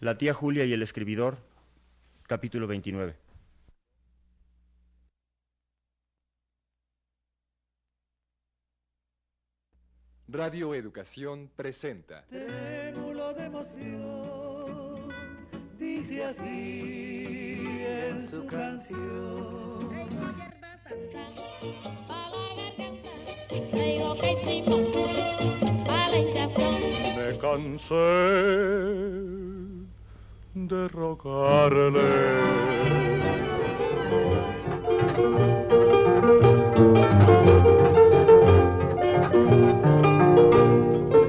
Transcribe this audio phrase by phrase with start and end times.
[0.00, 1.38] La tía Julia y el escribidor,
[2.28, 3.16] capítulo 29.
[10.28, 12.24] Radio Educación presenta.
[12.28, 15.08] Trémulo de emoción,
[15.76, 19.88] dice así en su canción.
[27.16, 28.87] Me cansé
[30.68, 32.00] de rogarle.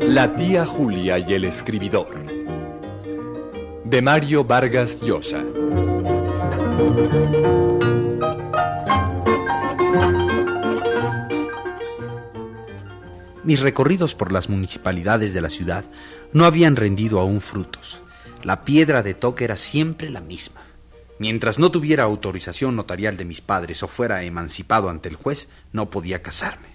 [0.08, 2.08] La tía Julia y el escribidor.
[3.86, 5.44] De Mario Vargas Llosa.
[13.46, 15.86] Mis recorridos por las municipalidades de la ciudad
[16.34, 18.02] no habían rendido aún frutos.
[18.44, 20.62] La piedra de toque era siempre la misma.
[21.20, 25.90] Mientras no tuviera autorización notarial de mis padres o fuera emancipado ante el juez, no
[25.90, 26.70] podía casarme.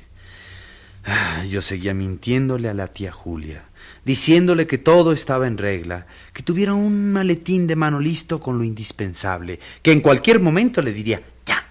[1.07, 3.65] Ah, yo seguía mintiéndole a la tía Julia,
[4.05, 8.65] diciéndole que todo estaba en regla, que tuviera un maletín de mano listo con lo
[8.65, 11.67] indispensable, que en cualquier momento le diría ya.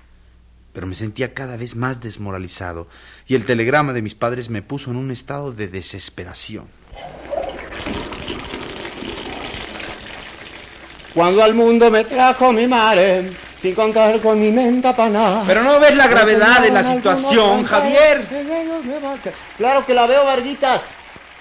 [0.74, 2.88] Pero me sentía cada vez más desmoralizado
[3.28, 6.66] y el telegrama de mis padres me puso en un estado de desesperación.
[11.14, 15.44] Cuando al mundo me trajo mi madre, sin contar con mi menta paná.
[15.46, 18.28] Pero no ves la gravedad de la situación, Javier.
[19.58, 20.82] Claro que la veo, Varguitas.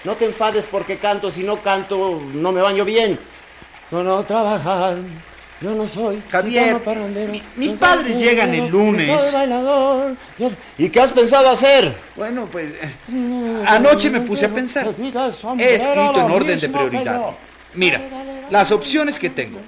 [0.03, 3.17] No te enfades porque canto, si no canto no me baño bien.
[3.89, 4.97] No, no, trabajar.
[5.61, 6.21] Yo no soy.
[6.29, 6.75] Javier,
[7.31, 9.21] mi- mis no padres llegan el lunes.
[9.21, 10.15] soy bailador.
[10.37, 11.95] Yo- ¿Y qué has pensado hacer?
[12.17, 12.95] Bueno, pues eh,
[13.65, 14.85] anoche me puse a pensar.
[15.59, 17.21] He escrito en orden de prioridad.
[17.75, 18.01] Mira,
[18.49, 19.59] las opciones que tengo.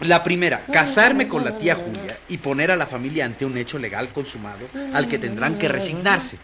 [0.00, 3.78] La primera, casarme con la tía Julia y poner a la familia ante un hecho
[3.78, 6.38] legal consumado al que tendrán que resignarse.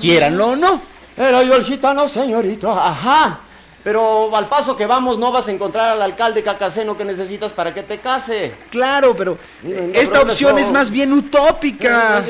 [0.00, 0.82] Quieranlo o no.
[1.16, 2.70] Era yo el gitano, señorito.
[2.72, 3.40] Ajá.
[3.84, 7.74] Pero al paso que vamos no vas a encontrar al alcalde cacaceno que necesitas para
[7.74, 8.54] que te case.
[8.70, 12.24] Claro, pero eh, esta opción es más bien utópica.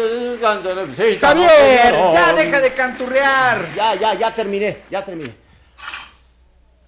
[1.20, 3.72] Javier, ya deja de canturrear.
[3.76, 5.43] Ya, ya, ya terminé, ya terminé.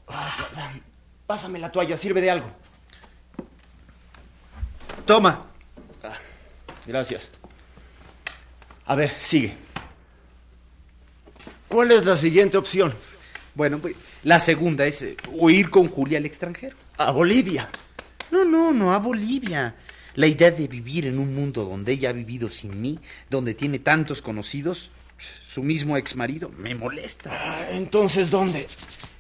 [0.09, 0.73] Ah,
[1.27, 2.51] Pásame la toalla, sirve de algo.
[5.05, 5.47] Toma.
[6.87, 7.31] Gracias.
[8.87, 9.55] A ver, sigue.
[11.69, 12.95] ¿Cuál es la siguiente opción?
[13.55, 16.77] Bueno, pues la segunda es eh, huir con Julia al extranjero.
[16.97, 17.69] A Bolivia.
[18.31, 19.75] No, no, no a Bolivia.
[20.15, 23.79] La idea de vivir en un mundo donde ella ha vivido sin mí, donde tiene
[23.81, 24.91] tantos conocidos,
[25.49, 27.31] su mismo ex marido, me molesta.
[27.33, 28.67] Ah, Entonces, ¿dónde?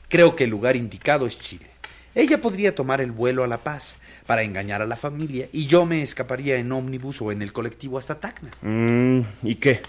[0.09, 1.67] Creo que el lugar indicado es Chile.
[2.15, 5.85] Ella podría tomar el vuelo a La Paz para engañar a la familia y yo
[5.85, 8.51] me escaparía en ómnibus o en el colectivo hasta Tacna.
[8.63, 9.83] Mm, ¿Y qué?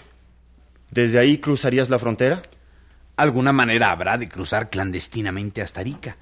[0.91, 2.41] ¿Desde ahí cruzarías la frontera?
[3.15, 6.17] Alguna manera habrá de cruzar clandestinamente hasta Arica.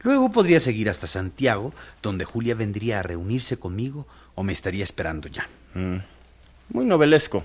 [0.00, 4.06] Luego podría seguir hasta Santiago, donde Julia vendría a reunirse conmigo
[4.36, 5.48] o me estaría esperando ya.
[5.74, 5.96] Mm,
[6.70, 7.44] Muy novelesco.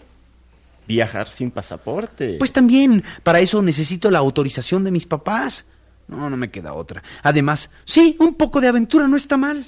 [0.88, 2.36] Viajar sin pasaporte.
[2.38, 5.66] Pues también, para eso necesito la autorización de mis papás.
[6.08, 7.02] No, no me queda otra.
[7.24, 9.66] Además, sí, un poco de aventura no está mal.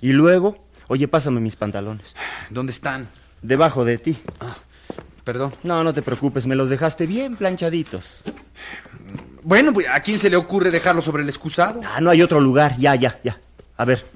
[0.00, 2.14] Y luego, oye, pásame mis pantalones.
[2.48, 3.08] ¿Dónde están?
[3.42, 4.18] Debajo de ti.
[5.24, 5.52] Perdón.
[5.62, 8.22] No, no te preocupes, me los dejaste bien planchaditos.
[9.42, 11.80] Bueno, pues ¿a quién se le ocurre dejarlo sobre el excusado?
[11.84, 12.76] Ah, no hay otro lugar.
[12.78, 13.38] Ya, ya, ya.
[13.76, 14.06] A ver,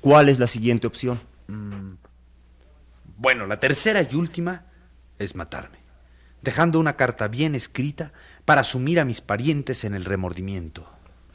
[0.00, 1.20] ¿cuál es la siguiente opción?
[3.16, 4.64] Bueno, la tercera y última
[5.18, 5.78] es matarme,
[6.42, 8.12] dejando una carta bien escrita
[8.46, 10.88] para sumir a mis parientes en el remordimiento.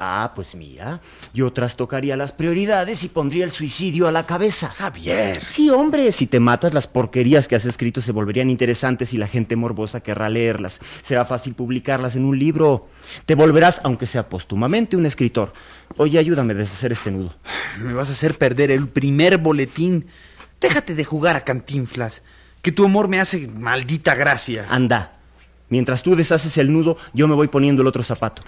[0.04, 1.00] Ah, pues mira,
[1.32, 4.70] yo trastocaría las prioridades y pondría el suicidio a la cabeza.
[4.70, 5.44] Javier.
[5.46, 9.28] Sí, hombre, si te matas, las porquerías que has escrito se volverían interesantes y la
[9.28, 10.80] gente morbosa querrá leerlas.
[11.04, 12.88] Será fácil publicarlas en un libro.
[13.28, 15.54] Te volverás, aunque sea póstumamente, un escritor.
[15.98, 17.36] Oye, ayúdame a deshacer este nudo.
[17.80, 20.08] Me vas a hacer perder el primer boletín.
[20.60, 22.24] Déjate de jugar a cantinflas,
[22.64, 24.66] que tu amor me hace maldita gracia.
[24.68, 25.21] Anda.
[25.72, 28.44] Mientras tú deshaces el nudo, yo me voy poniendo el otro zapato.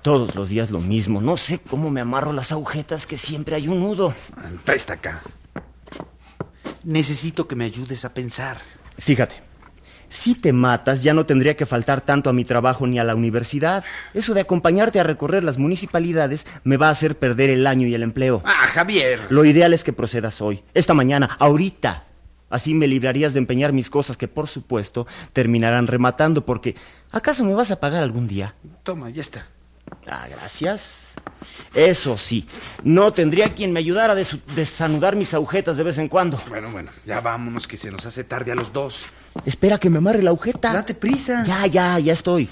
[0.00, 1.20] Todos los días lo mismo.
[1.20, 4.14] No sé cómo me amarro las agujetas que siempre hay un nudo.
[4.64, 5.22] Presta acá.
[6.82, 8.56] Necesito que me ayudes a pensar.
[8.98, 9.34] Fíjate,
[10.08, 13.14] si te matas ya no tendría que faltar tanto a mi trabajo ni a la
[13.14, 13.84] universidad.
[14.14, 17.92] Eso de acompañarte a recorrer las municipalidades me va a hacer perder el año y
[17.94, 18.42] el empleo.
[18.46, 19.20] Ah, Javier.
[19.28, 22.04] Lo ideal es que procedas hoy, esta mañana, ahorita.
[22.50, 26.76] Así me librarías de empeñar mis cosas que por supuesto terminarán rematando porque
[27.10, 28.54] ¿acaso me vas a pagar algún día?
[28.82, 29.46] Toma, ya está.
[30.08, 31.14] Ah, gracias.
[31.74, 32.46] Eso sí,
[32.82, 36.40] no tendría quien me ayudara a des- desanudar mis agujetas de vez en cuando.
[36.48, 39.04] Bueno, bueno, ya vámonos que se nos hace tarde a los dos.
[39.44, 40.72] Espera que me amarre la agujeta.
[40.72, 41.42] Date prisa.
[41.44, 42.48] Ya, ya, ya estoy.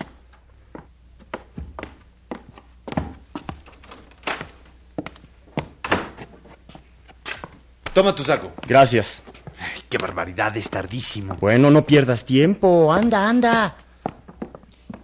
[7.95, 8.53] Toma tu saco.
[8.67, 9.23] Gracias.
[9.63, 11.37] Ay, qué barbaridad, es tardísimo.
[11.41, 12.93] Bueno, no pierdas tiempo.
[12.93, 13.77] Anda, anda.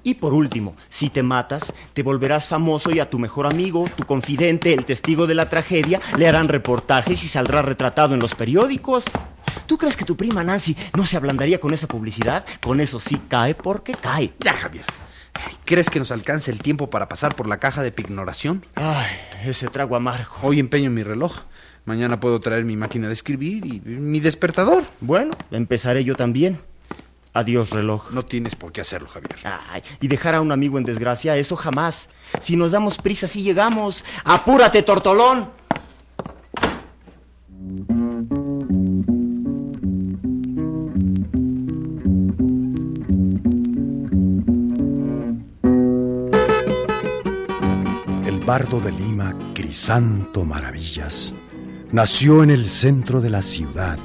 [0.03, 4.05] Y por último, si te matas, te volverás famoso y a tu mejor amigo, tu
[4.05, 9.05] confidente, el testigo de la tragedia, le harán reportajes y saldrá retratado en los periódicos.
[9.67, 12.45] ¿Tú crees que tu prima Nancy no se ablandaría con esa publicidad?
[12.63, 14.33] Con eso sí cae porque cae.
[14.41, 14.87] Ya, Javier.
[15.65, 18.65] ¿Crees que nos alcance el tiempo para pasar por la caja de pignoración?
[18.75, 19.11] Ay,
[19.45, 20.33] ese trago amargo.
[20.43, 21.41] Hoy empeño mi reloj.
[21.89, 24.85] Mañana puedo traer mi máquina de escribir y mi despertador.
[25.01, 26.61] Bueno, empezaré yo también.
[27.33, 28.11] Adiós, reloj.
[28.11, 29.39] No tienes por qué hacerlo, Javier.
[29.43, 32.11] Ay, y dejar a un amigo en desgracia, eso jamás.
[32.43, 34.05] Si nos damos prisa, sí llegamos.
[34.25, 35.49] ¡Apúrate, tortolón!
[48.27, 51.33] El bardo de Lima, Crisanto Maravillas,
[51.93, 53.99] nació en el centro de la ciudad,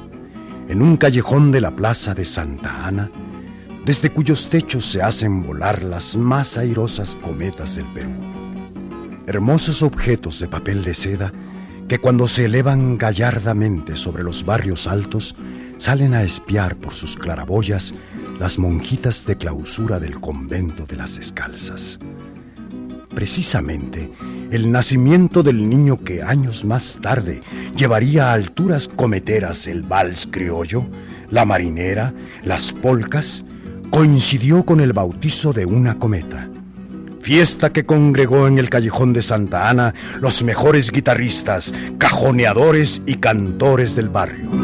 [0.68, 3.10] en un callejón de la plaza de Santa Ana,
[3.84, 8.12] desde cuyos techos se hacen volar las más airosas cometas del Perú.
[9.26, 11.32] Hermosos objetos de papel de seda
[11.88, 15.36] que cuando se elevan gallardamente sobre los barrios altos
[15.76, 17.94] salen a espiar por sus claraboyas
[18.38, 21.98] las monjitas de clausura del convento de las descalzas.
[23.14, 24.10] Precisamente,
[24.50, 27.42] el nacimiento del niño que años más tarde
[27.76, 30.86] llevaría a alturas cometeras el vals criollo,
[31.30, 33.44] la marinera, las polcas,
[33.90, 36.48] coincidió con el bautizo de una cometa.
[37.20, 43.96] Fiesta que congregó en el callejón de Santa Ana los mejores guitarristas, cajoneadores y cantores
[43.96, 44.63] del barrio.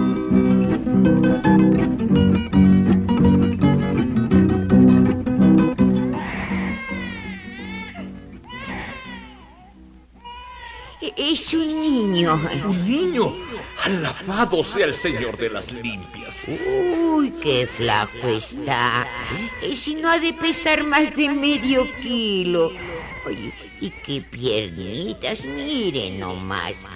[11.30, 12.34] Es un niño.
[12.66, 13.32] Un niño.
[13.84, 16.44] Alabado sea el Señor de las limpias.
[16.48, 19.06] Uy, qué flaco está.
[19.72, 22.72] Si no ha de pesar más de medio kilo.
[23.24, 26.88] Oye, y qué piernitas, miren nomás.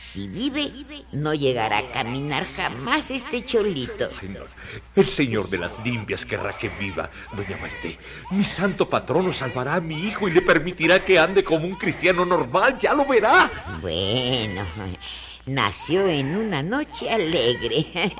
[0.00, 0.72] Si vive,
[1.12, 4.10] no llegará a caminar jamás este cholito.
[4.18, 4.48] Señor,
[4.96, 7.98] el Señor de las limpias querrá que viva, doña Maite.
[8.30, 12.24] Mi santo patrono salvará a mi hijo y le permitirá que ande como un cristiano
[12.24, 13.50] normal, ya lo verá.
[13.82, 14.64] Bueno,
[15.44, 17.86] nació en una noche alegre.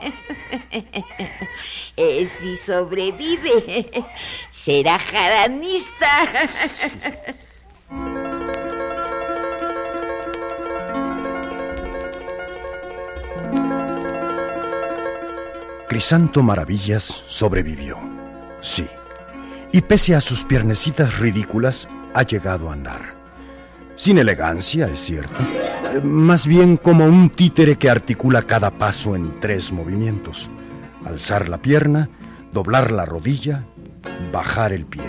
[1.97, 4.07] Eh, si sobrevive,
[4.51, 6.09] será jaranista.
[16.01, 17.99] Crisanto Maravillas sobrevivió.
[18.63, 18.87] Sí.
[19.71, 23.15] Y pese a sus piernecitas ridículas, ha llegado a andar.
[23.97, 25.35] Sin elegancia, es cierto.
[25.93, 30.49] eh, Más bien como un títere que articula cada paso en tres movimientos.
[31.05, 32.09] Alzar la pierna,
[32.51, 33.67] doblar la rodilla,
[34.33, 35.05] bajar el pie.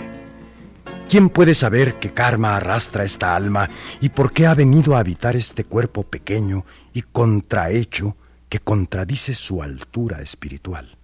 [1.08, 3.70] ¿Quién puede saber qué karma arrastra esta alma
[4.02, 8.14] y por qué ha venido a habitar este cuerpo pequeño y contrahecho
[8.52, 10.98] que contradice su altura espiritual?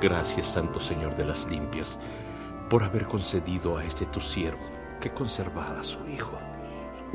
[0.00, 1.98] Gracias, Santo Señor de las limpias,
[2.70, 4.64] por haber concedido a este tu siervo
[5.02, 6.38] que conservara a su hijo.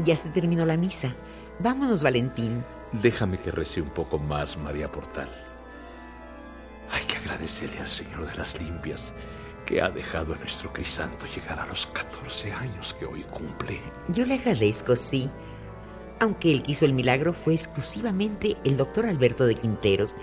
[0.06, 1.16] Ya se terminó la misa.
[1.58, 2.64] Vámonos, Valentín.
[2.92, 5.53] Déjame que rece un poco más, María Portal.
[7.24, 9.14] Agradecerle al Señor de las limpias
[9.66, 13.80] que ha dejado a nuestro Crisanto llegar a los 14 años que hoy cumple.
[14.10, 15.30] Yo le agradezco, sí.
[16.20, 20.16] Aunque el que hizo el milagro fue exclusivamente el doctor Alberto de Quinteros.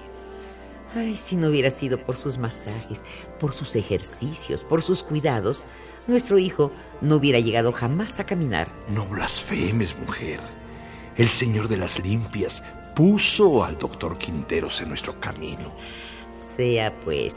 [0.94, 3.02] Ay, si no hubiera sido por sus masajes,
[3.38, 5.64] por sus ejercicios, por sus cuidados,
[6.06, 8.68] nuestro hijo no hubiera llegado jamás a caminar.
[8.88, 10.40] No blasfemes, mujer.
[11.16, 12.62] El Señor de las limpias
[12.94, 15.74] puso al doctor Quinteros en nuestro camino.
[16.56, 17.34] Sea pues.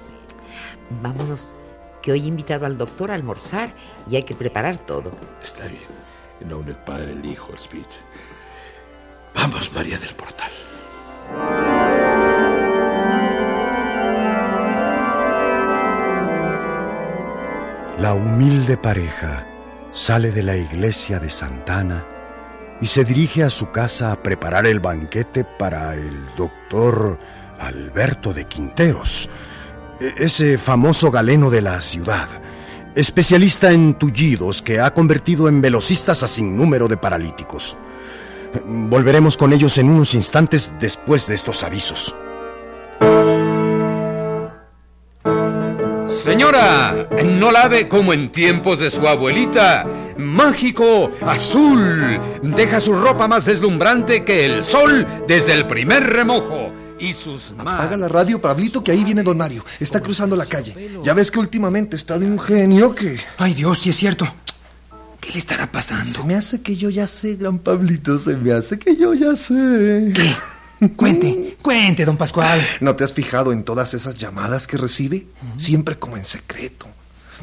[1.01, 1.55] Vámonos,
[2.01, 3.71] que hoy he invitado al doctor a almorzar
[4.09, 5.11] y hay que preparar todo.
[5.41, 5.81] Está bien.
[6.41, 7.95] En nombre del Padre, el Hijo, el Espíritu.
[9.33, 10.51] Vamos, María del Portal.
[17.99, 19.47] La humilde pareja
[19.91, 22.03] sale de la iglesia de Santana
[22.81, 27.17] y se dirige a su casa a preparar el banquete para el doctor
[27.63, 29.29] Alberto de Quinteros,
[29.99, 32.27] e- ese famoso galeno de la ciudad,
[32.95, 37.77] especialista en tullidos que ha convertido en velocistas a sin número de paralíticos.
[38.65, 42.15] Volveremos con ellos en unos instantes después de estos avisos.
[46.07, 49.85] Señora, no la ve como en tiempos de su abuelita.
[50.17, 52.19] Mágico, azul.
[52.43, 56.71] Deja su ropa más deslumbrante que el sol desde el primer remojo.
[56.99, 57.73] Y sus manos.
[57.73, 59.65] Apaga la radio, Pablito, que ahí viene don Mario.
[59.79, 60.91] Está cruzando la calle.
[61.03, 63.19] Ya ves que últimamente está de un genio que...
[63.37, 64.27] Ay, Dios, sí es cierto.
[65.19, 66.11] ¿Qué le estará pasando?
[66.11, 69.35] Se me hace que yo ya sé, gran Pablito, se me hace que yo ya
[69.35, 70.11] sé.
[70.13, 70.35] ¿Qué?
[70.97, 72.59] Cuente, cuente, don Pascual.
[72.81, 75.27] ¿No te has fijado en todas esas llamadas que recibe?
[75.55, 76.87] Siempre como en secreto.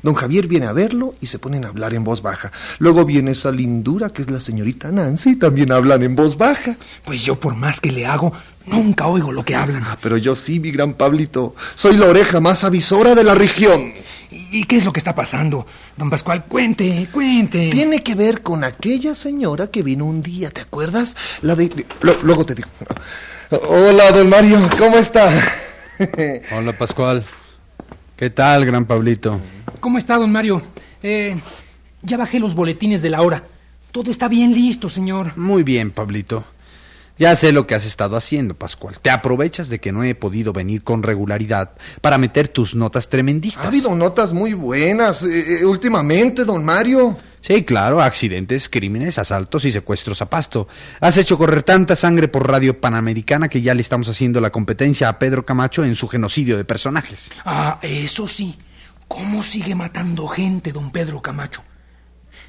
[0.02, 2.52] Don Javier viene a verlo y se ponen a hablar en voz baja.
[2.78, 6.76] Luego viene esa lindura que es la señorita Nancy y también hablan en voz baja.
[7.04, 8.32] Pues yo por más que le hago,
[8.66, 9.82] nunca oigo lo que hablan.
[9.86, 11.54] Ah, pero yo sí, mi gran Pablito.
[11.74, 13.92] Soy la oreja más avisora de la región.
[14.30, 15.66] ¿Y qué es lo que está pasando?
[15.96, 17.70] Don Pascual, cuente, cuente.
[17.70, 21.16] Tiene que ver con aquella señora que vino un día, ¿te acuerdas?
[21.42, 21.86] La de...
[22.00, 22.68] lo- luego te digo.
[23.50, 25.28] Hola, don Mario, ¿cómo está?
[26.56, 27.24] Hola, Pascual.
[28.20, 29.40] ¿Qué tal, gran Pablito?
[29.80, 30.60] ¿Cómo está, don Mario?
[31.02, 31.40] Eh,
[32.02, 33.44] ya bajé los boletines de la hora.
[33.92, 35.38] Todo está bien listo, señor.
[35.38, 36.44] Muy bien, Pablito.
[37.16, 38.98] Ya sé lo que has estado haciendo, Pascual.
[39.00, 41.70] Te aprovechas de que no he podido venir con regularidad
[42.02, 43.64] para meter tus notas tremendistas.
[43.64, 47.16] Ha habido notas muy buenas eh, eh, últimamente, don Mario.
[47.42, 50.68] Sí, claro, accidentes, crímenes, asaltos y secuestros a pasto.
[51.00, 55.08] Has hecho correr tanta sangre por Radio Panamericana que ya le estamos haciendo la competencia
[55.08, 57.30] a Pedro Camacho en su genocidio de personajes.
[57.44, 58.58] Ah, eso sí.
[59.08, 61.62] ¿Cómo sigue matando gente, don Pedro Camacho?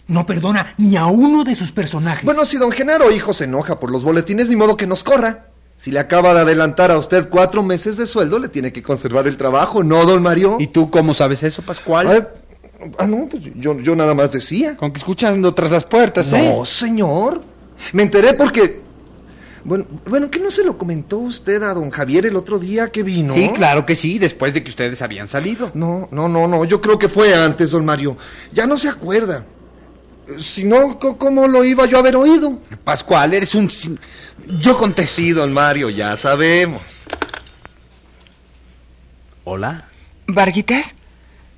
[0.07, 2.25] No perdona ni a uno de sus personajes.
[2.25, 5.47] Bueno, si don Genaro hijo se enoja por los boletines, ni modo que nos corra.
[5.77, 9.25] Si le acaba de adelantar a usted cuatro meses de sueldo, le tiene que conservar
[9.25, 10.57] el trabajo, ¿no, don Mario?
[10.59, 12.29] ¿Y tú cómo sabes eso, Pascual?
[12.97, 14.75] Ah, no, pues yo, yo nada más decía.
[14.77, 16.53] Con que escuchando tras las puertas, ¿eh?
[16.55, 17.43] No, señor.
[17.93, 18.81] Me enteré porque...
[19.63, 23.03] Bueno, bueno, ¿qué no se lo comentó usted a don Javier el otro día que
[23.03, 23.35] vino?
[23.35, 25.69] Sí, claro que sí, después de que ustedes habían salido.
[25.75, 28.17] No, no, no, no, yo creo que fue antes, don Mario.
[28.51, 29.45] Ya no se acuerda.
[30.39, 32.59] Si no, ¿cómo lo iba yo a haber oído?
[32.83, 33.69] Pascual, eres un...
[34.59, 35.21] Yo contesté.
[35.21, 36.81] Sí, don Mario, ya sabemos.
[39.43, 39.89] Hola,
[40.27, 40.95] Varguitas,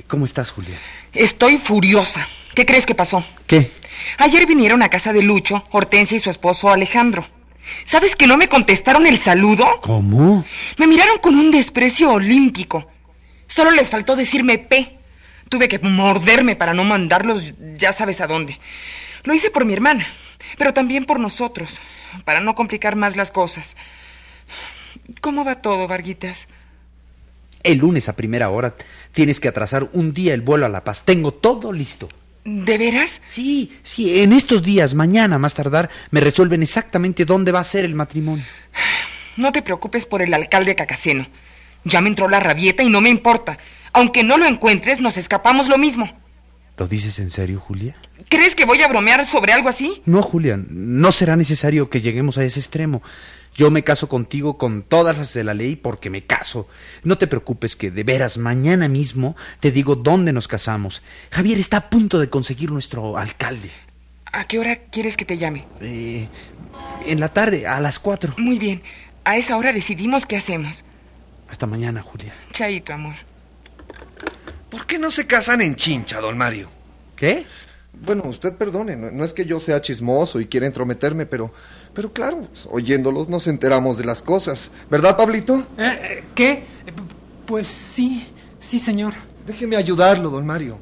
[0.08, 0.78] ¿cómo estás, Julia?
[1.14, 2.28] estoy furiosa.
[2.56, 3.26] ¿Qué crees que pasó?
[3.48, 3.72] ¿Qué?
[4.18, 7.28] Ayer vinieron a casa de Lucho, Hortensia y su esposo Alejandro.
[7.86, 9.80] ¿Sabes que no me contestaron el saludo?
[9.82, 10.46] ¿Cómo?
[10.78, 12.88] Me miraron con un desprecio olímpico.
[13.48, 14.98] Solo les faltó decirme P.
[15.50, 18.60] Tuve que morderme para no mandarlos ya sabes a dónde.
[19.24, 20.08] Lo hice por mi hermana,
[20.58, 21.80] pero también por nosotros,
[22.26, 23.76] para no complicar más las cosas.
[25.22, 26.48] ¿Cómo va todo, Varguitas?
[27.64, 28.76] El lunes a primera hora
[29.12, 31.04] tienes que atrasar un día el vuelo a La Paz.
[31.04, 32.10] Tengo todo listo.
[32.46, 33.22] ¿De veras?
[33.26, 37.86] Sí, sí, en estos días, mañana más tardar, me resuelven exactamente dónde va a ser
[37.86, 38.46] el matrimonio.
[39.36, 41.28] No te preocupes por el alcalde Cacaceno.
[41.86, 43.58] Ya me entró la rabieta y no me importa.
[43.92, 46.08] Aunque no lo encuentres, nos escapamos lo mismo.
[46.78, 47.96] ¿Lo dices en serio, Julia?
[48.30, 50.02] ¿Crees que voy a bromear sobre algo así?
[50.06, 53.02] No, Julia, no será necesario que lleguemos a ese extremo.
[53.56, 56.68] Yo me caso contigo con todas las de la ley porque me caso.
[57.04, 61.02] No te preocupes que de veras mañana mismo te digo dónde nos casamos.
[61.32, 63.72] Javier está a punto de conseguir nuestro alcalde.
[64.32, 65.68] ¿A qué hora quieres que te llame?
[65.80, 66.28] Eh,
[67.06, 68.34] en la tarde, a las cuatro.
[68.38, 68.82] Muy bien.
[69.24, 70.84] A esa hora decidimos qué hacemos.
[71.48, 72.34] Hasta mañana, Julia.
[72.52, 73.14] Chaito, amor.
[74.72, 76.72] ¿Por qué no se casan en chincha, don Mario?
[77.16, 77.46] ¿Qué?
[77.94, 81.54] Bueno, usted perdone, no, no es que yo sea chismoso y quiera entrometerme, pero,
[81.94, 84.72] pero claro, pues, oyéndolos nos enteramos de las cosas.
[84.90, 85.60] ¿Verdad, Pablito?
[85.78, 86.52] Eh, eh, ¿Qué?
[86.52, 86.94] Eh,
[87.46, 88.28] Pues sí,
[88.60, 89.14] sí, señor.
[89.46, 90.78] Déjeme ayudarlo, don Mario.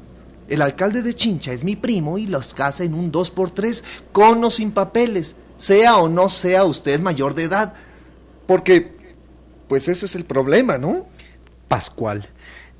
[0.48, 3.84] El alcalde de Chincha es mi primo y los casa en un 2 por 3
[4.12, 7.74] con o sin papeles, sea o no sea usted mayor de edad.
[8.46, 8.96] Porque,
[9.68, 11.06] pues ese es el problema, ¿no?
[11.68, 12.28] Pascual,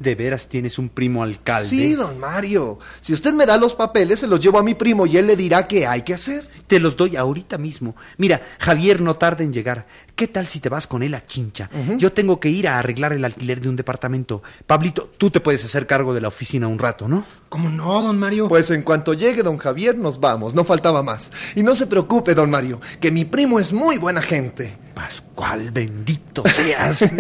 [0.03, 1.69] ¿de veras tienes un primo alcalde?
[1.69, 2.79] Sí, don Mario.
[3.01, 5.37] Si usted me da los papeles, se los llevo a mi primo y él le
[5.37, 6.49] dirá qué hay que hacer.
[6.67, 7.95] Te los doy ahorita mismo.
[8.19, 9.87] Mira, Javier no tarda en llegar.
[10.15, 11.71] ¿Qué tal si te vas con él a Chincha?
[11.97, 14.43] Yo tengo que ir a arreglar el alquiler de un departamento.
[14.67, 17.25] Pablito, tú te puedes hacer cargo de la oficina un rato, ¿no?
[17.49, 18.49] ¿Cómo no, don Mario?
[18.49, 21.33] Pues en cuanto llegue don Javier, nos vamos, no faltaba más.
[21.55, 24.77] Y no se preocupe, don Mario, que mi primo es muy buena gente.
[24.95, 27.11] Pascual, bendito seas.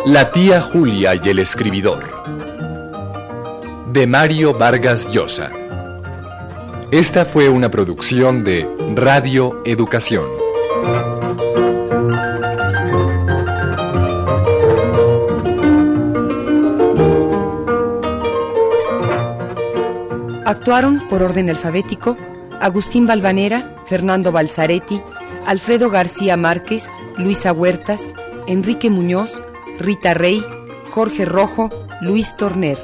[0.06, 2.20] La tía Julia y el escribidor.
[3.92, 5.50] de Mario Vargas Llosa.
[6.92, 10.39] Esta fue una producción de Radio Educación.
[20.50, 22.16] Actuaron por orden alfabético
[22.60, 25.00] Agustín Balvanera, Fernando Balzaretti,
[25.46, 28.14] Alfredo García Márquez, Luisa Huertas,
[28.48, 29.44] Enrique Muñoz,
[29.78, 30.44] Rita Rey,
[30.90, 32.76] Jorge Rojo, Luis Torner.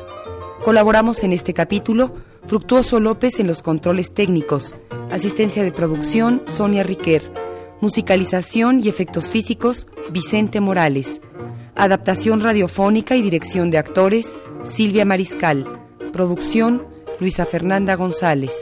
[0.65, 2.15] Colaboramos en este capítulo
[2.47, 4.77] Fructuoso López en los controles técnicos,
[5.11, 7.33] asistencia de producción Sonia Riquer,
[7.81, 11.21] musicalización y efectos físicos Vicente Morales,
[11.75, 15.67] adaptación radiofónica y dirección de actores Silvia Mariscal,
[16.13, 18.55] producción Luisa Fernanda González.